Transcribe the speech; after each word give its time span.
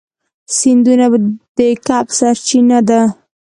سیندونه 0.55 1.05
د 1.57 1.59
کب 1.87 2.05
سرچینه 2.17 2.79
ده. 2.87 3.01